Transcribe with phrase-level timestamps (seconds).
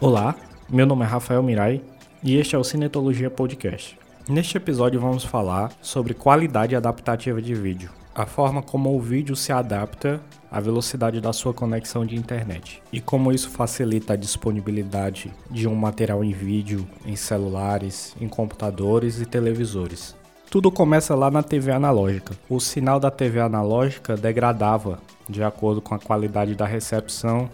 [0.00, 0.34] Olá,
[0.68, 1.80] meu nome é Rafael Mirai
[2.22, 3.96] e este é o Cinetologia Podcast.
[4.28, 9.52] Neste episódio vamos falar sobre qualidade adaptativa de vídeo, a forma como o vídeo se
[9.52, 15.68] adapta à velocidade da sua conexão de internet e como isso facilita a disponibilidade de
[15.68, 20.14] um material em vídeo em celulares, em computadores e televisores.
[20.50, 22.34] Tudo começa lá na TV analógica.
[22.48, 27.48] O sinal da TV analógica degradava de acordo com a qualidade da recepção,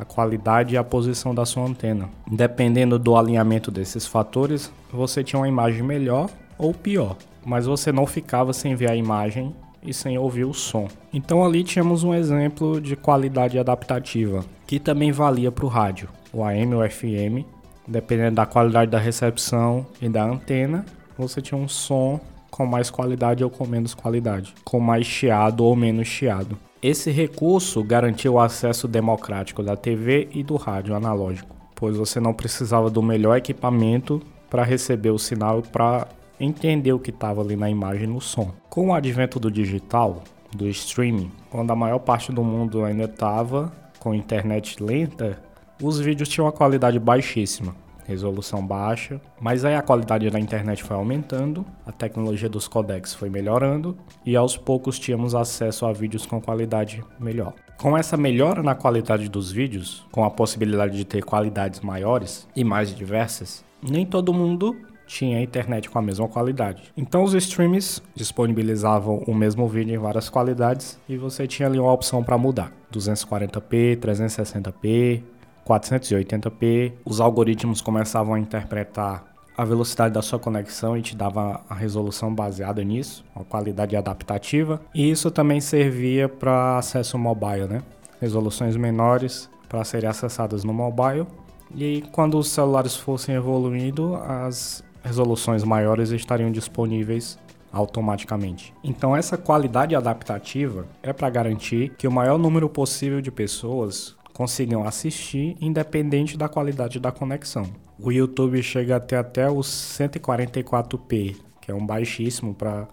[0.00, 2.08] a qualidade e a posição da sua antena.
[2.26, 8.06] Dependendo do alinhamento desses fatores, você tinha uma imagem melhor ou pior, mas você não
[8.06, 10.88] ficava sem ver a imagem e sem ouvir o som.
[11.12, 16.42] Então ali tínhamos um exemplo de qualidade adaptativa, que também valia para o rádio, o
[16.42, 17.44] AM ou FM,
[17.86, 20.86] dependendo da qualidade da recepção e da antena,
[21.18, 22.18] você tinha um som
[22.50, 26.56] com mais qualidade ou com menos qualidade, com mais chiado ou menos chiado.
[26.82, 32.32] Esse recurso garantiu o acesso democrático da TV e do rádio analógico, pois você não
[32.32, 36.08] precisava do melhor equipamento para receber o sinal para
[36.40, 38.50] entender o que estava ali na imagem e no som.
[38.70, 40.24] Com o advento do digital,
[40.56, 45.38] do streaming, quando a maior parte do mundo ainda estava com internet lenta,
[45.82, 47.74] os vídeos tinham uma qualidade baixíssima
[48.10, 53.30] resolução baixa, mas aí a qualidade da internet foi aumentando, a tecnologia dos codecs foi
[53.30, 57.54] melhorando e aos poucos tínhamos acesso a vídeos com qualidade melhor.
[57.78, 62.62] Com essa melhora na qualidade dos vídeos, com a possibilidade de ter qualidades maiores e
[62.62, 64.76] mais diversas, nem todo mundo
[65.06, 66.82] tinha internet com a mesma qualidade.
[66.96, 71.92] Então os streams disponibilizavam o mesmo vídeo em várias qualidades e você tinha ali uma
[71.92, 75.22] opção para mudar: 240p, 360p,
[75.70, 79.24] 480p, os algoritmos começavam a interpretar
[79.56, 84.80] a velocidade da sua conexão e te dava a resolução baseada nisso, a qualidade adaptativa,
[84.94, 87.82] e isso também servia para acesso mobile, né?
[88.20, 91.26] Resoluções menores para serem acessadas no mobile.
[91.74, 97.38] E quando os celulares fossem evoluindo, as resoluções maiores estariam disponíveis
[97.72, 98.74] automaticamente.
[98.82, 104.86] Então essa qualidade adaptativa é para garantir que o maior número possível de pessoas consigam
[104.86, 107.64] assistir independente da qualidade da conexão.
[107.98, 112.88] O YouTube chega até até os 144p, que é um baixíssimo para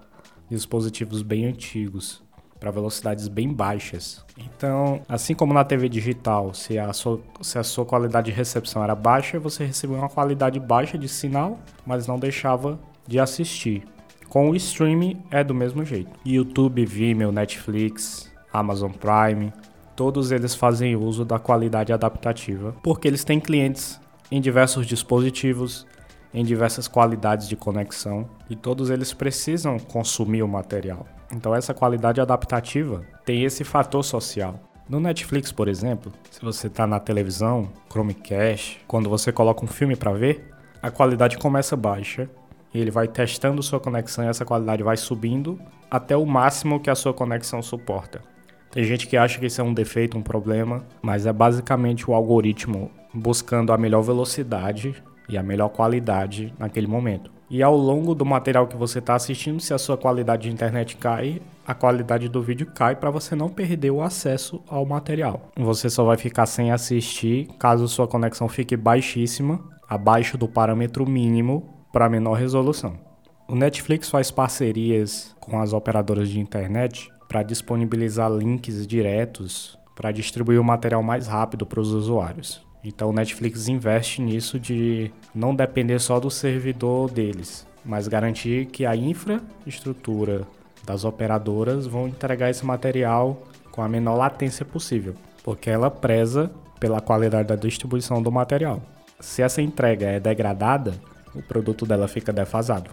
[0.49, 2.21] dispositivos bem antigos,
[2.59, 4.25] para velocidades bem baixas.
[4.37, 8.83] Então, assim como na TV digital, se a, sua, se a sua qualidade de recepção
[8.83, 13.85] era baixa, você recebia uma qualidade baixa de sinal, mas não deixava de assistir.
[14.27, 16.11] Com o streaming é do mesmo jeito.
[16.25, 19.53] YouTube, Vimeo, Netflix, Amazon Prime,
[19.97, 23.99] todos eles fazem uso da qualidade adaptativa, porque eles têm clientes
[24.29, 25.87] em diversos dispositivos,
[26.31, 31.07] em diversas qualidades de conexão, e todos eles precisam consumir o material.
[31.33, 34.59] Então essa qualidade adaptativa tem esse fator social.
[34.87, 39.95] No Netflix, por exemplo, se você está na televisão, Chromecast, quando você coloca um filme
[39.95, 40.47] para ver,
[40.79, 42.29] a qualidade começa baixa
[42.71, 45.59] e ele vai testando sua conexão e essa qualidade vai subindo
[45.89, 48.36] até o máximo que a sua conexão suporta.
[48.71, 52.13] Tem gente que acha que isso é um defeito, um problema, mas é basicamente o
[52.13, 54.95] algoritmo buscando a melhor velocidade
[55.29, 57.31] e a melhor qualidade naquele momento.
[57.49, 60.97] E ao longo do material que você está assistindo, se a sua qualidade de internet
[60.97, 65.49] cai, a qualidade do vídeo cai para você não perder o acesso ao material.
[65.55, 71.73] Você só vai ficar sem assistir caso sua conexão fique baixíssima, abaixo do parâmetro mínimo
[71.93, 72.99] para menor resolução.
[73.47, 80.61] O Netflix faz parcerias com as operadoras de internet para disponibilizar links diretos para distribuir
[80.61, 82.61] o material mais rápido para os usuários.
[82.83, 88.85] Então o Netflix investe nisso de não depender só do servidor deles, mas garantir que
[88.85, 90.45] a infraestrutura
[90.85, 97.01] das operadoras vão entregar esse material com a menor latência possível, porque ela preza pela
[97.01, 98.79] qualidade da distribuição do material.
[99.19, 100.93] Se essa entrega é degradada,
[101.33, 102.91] o produto dela fica defasado.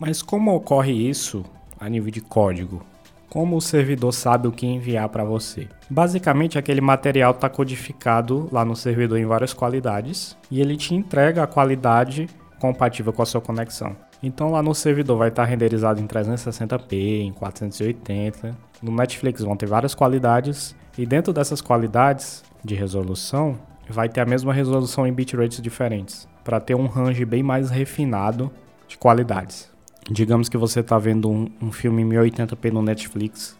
[0.00, 1.44] Mas como ocorre isso
[1.78, 2.82] a nível de código?
[3.28, 5.68] Como o servidor sabe o que enviar para você?
[5.90, 11.42] Basicamente, aquele material está codificado lá no servidor em várias qualidades e ele te entrega
[11.42, 12.28] a qualidade
[12.58, 13.96] compatível com a sua conexão.
[14.22, 18.56] Então lá no servidor vai estar tá renderizado em 360p, em 480.
[18.82, 23.58] No Netflix vão ter várias qualidades e dentro dessas qualidades de resolução
[23.88, 28.50] vai ter a mesma resolução em bitrates diferentes, para ter um range bem mais refinado
[28.88, 29.70] de qualidades.
[30.08, 33.56] Digamos que você está vendo um, um filme em 1080p no Netflix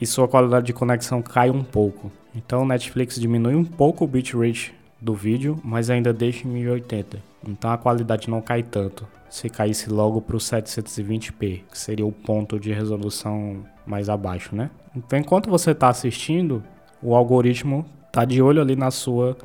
[0.00, 2.10] e sua qualidade de conexão cai um pouco.
[2.34, 7.18] Então o Netflix diminui um pouco o bitrate do vídeo, mas ainda deixa em 1080.
[7.46, 9.06] Então a qualidade não cai tanto.
[9.28, 14.70] Se caísse logo para o 720p, que seria o ponto de resolução mais abaixo, né?
[14.96, 16.62] Então enquanto você está assistindo,
[17.02, 19.36] o algoritmo está de olho ali na sua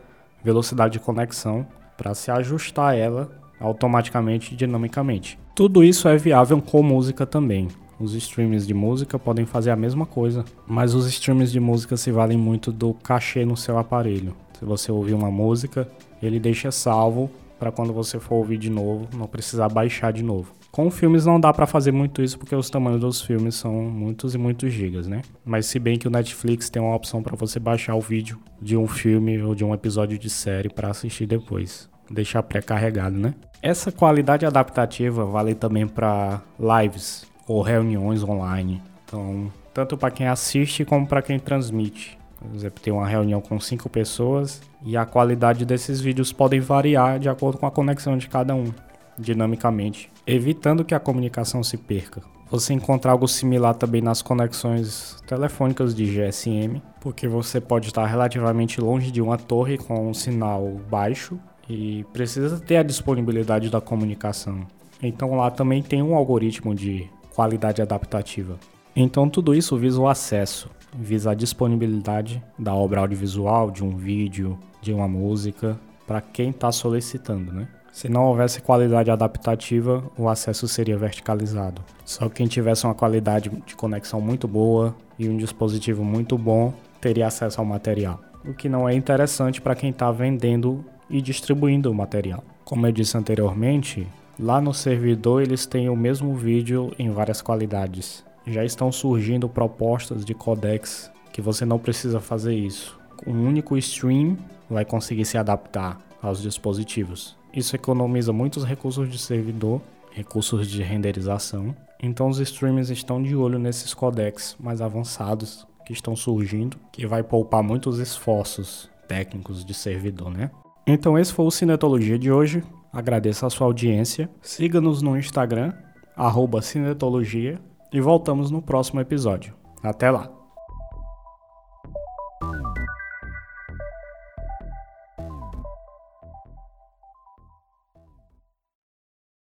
[0.42, 1.68] velocidade de conexão
[1.98, 3.30] para se ajustar ela
[3.60, 5.38] automaticamente e dinamicamente.
[5.56, 7.70] Tudo isso é viável com música também.
[7.98, 12.12] Os streams de música podem fazer a mesma coisa, mas os streams de música se
[12.12, 14.36] valem muito do cachê no seu aparelho.
[14.60, 15.88] Se você ouvir uma música,
[16.22, 20.54] ele deixa salvo para quando você for ouvir de novo, não precisar baixar de novo.
[20.74, 24.36] Com filmes não dá para fazer muito isso porque os tamanhos dos filmes são muitos
[24.36, 25.22] e muitos gigas, né?
[25.46, 28.76] Mas se bem que o Netflix tem uma opção para você baixar o vídeo de
[28.76, 33.34] um filme ou de um episódio de série para assistir depois, deixar pré-carregado, né?
[33.62, 38.82] Essa qualidade adaptativa vale também para lives ou reuniões online.
[39.06, 42.18] Então, tanto para quem assiste como para quem transmite.
[42.40, 47.20] Por exemplo, tem uma reunião com cinco pessoas e a qualidade desses vídeos podem variar
[47.20, 48.72] de acordo com a conexão de cada um
[49.18, 52.22] dinamicamente, evitando que a comunicação se perca.
[52.52, 58.80] Você encontra algo similar também nas conexões telefônicas de GSM, porque você pode estar relativamente
[58.80, 61.40] longe de uma torre com um sinal baixo
[61.70, 64.66] e precisa ter a disponibilidade da comunicação.
[65.02, 68.58] Então lá também tem um algoritmo de qualidade adaptativa.
[68.96, 74.58] Então tudo isso visa o acesso, visa a disponibilidade da obra audiovisual, de um vídeo,
[74.82, 75.78] de uma música,
[76.08, 77.68] para quem está solicitando, né?
[77.92, 81.82] Se não houvesse qualidade adaptativa, o acesso seria verticalizado.
[82.04, 87.28] Só quem tivesse uma qualidade de conexão muito boa e um dispositivo muito bom teria
[87.28, 91.96] acesso ao material, o que não é interessante para quem está vendendo e distribuindo o
[91.96, 92.44] material.
[92.64, 94.08] Como eu disse anteriormente,
[94.40, 98.24] lá no servidor eles têm o mesmo vídeo em várias qualidades.
[98.48, 102.98] Já estão surgindo propostas de codecs que você não precisa fazer isso.
[103.26, 104.38] Um único stream
[104.70, 107.36] vai conseguir se adaptar aos dispositivos.
[107.54, 109.82] Isso economiza muitos recursos de servidor,
[110.12, 111.76] recursos de renderização.
[112.02, 117.24] Então os streamers estão de olho nesses codecs mais avançados que estão surgindo, que vai
[117.24, 120.50] poupar muitos esforços técnicos de servidor, né?
[120.88, 122.64] Então esse foi o Cinetologia de hoje.
[122.94, 124.30] Agradeço a sua audiência.
[124.42, 125.74] Siga-nos no Instagram,
[126.16, 127.60] arroba Cinetologia,
[127.92, 129.54] e voltamos no próximo episódio.
[129.84, 130.45] Até lá!